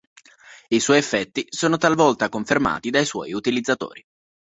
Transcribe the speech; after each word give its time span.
I 0.69 0.79
suoi 0.79 0.97
effetti 0.97 1.45
sono 1.51 1.77
talvolta 1.77 2.27
confermati 2.27 2.89
dai 2.89 3.05
suoi 3.05 3.33
utilizzatori. 3.33 4.03